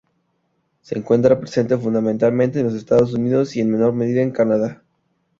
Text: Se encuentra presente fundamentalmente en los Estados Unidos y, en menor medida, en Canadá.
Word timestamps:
Se 0.81 0.97
encuentra 0.97 1.37
presente 1.39 1.77
fundamentalmente 1.77 2.59
en 2.59 2.65
los 2.65 2.73
Estados 2.73 3.13
Unidos 3.13 3.55
y, 3.55 3.59
en 3.61 3.69
menor 3.71 3.93
medida, 3.93 4.23
en 4.23 4.31
Canadá. 4.31 4.81